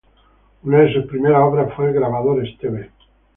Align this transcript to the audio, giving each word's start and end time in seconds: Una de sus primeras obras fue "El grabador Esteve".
Una 0.63 0.79
de 0.79 0.93
sus 0.95 1.05
primeras 1.05 1.43
obras 1.43 1.71
fue 1.75 1.89
"El 1.89 1.93
grabador 1.93 2.43
Esteve". 2.43 2.89